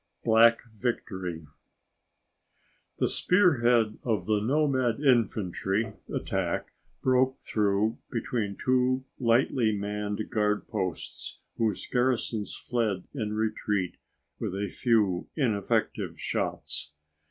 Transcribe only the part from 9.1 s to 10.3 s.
lightly manned